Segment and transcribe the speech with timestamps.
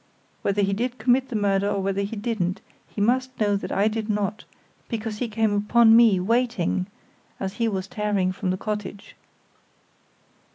[0.41, 3.87] Whether he did commit the murder, or whether he didn't, he must know that I
[3.87, 4.45] did not,
[4.89, 6.87] because he came upon me, waiting,
[7.39, 9.13] as he was tearing from the cottage."